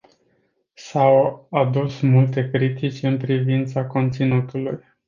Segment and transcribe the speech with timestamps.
[0.73, 4.79] S-au adus multe critici în privința conținutului.